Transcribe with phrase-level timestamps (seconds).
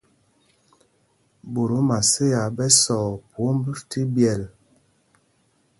[1.51, 4.41] Ɓot o Maséa ɓɛ sɔɔ phwómb tí ɓyɛ́l.